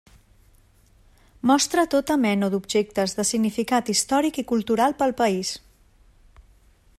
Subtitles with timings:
[1.49, 5.53] Mostra tota mena d'objectes de significat històric i cultural pel país.